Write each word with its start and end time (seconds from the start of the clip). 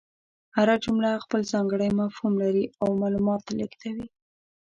هره 0.55 0.75
جمله 0.83 1.21
خپل 1.23 1.41
ځانګړی 1.53 1.89
مفهوم 2.01 2.33
لري 2.43 2.65
او 2.81 2.87
معلومات 3.01 3.43
لېږدوي. 3.57 4.05